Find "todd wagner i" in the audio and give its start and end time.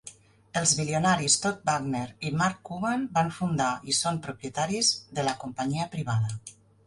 1.43-2.31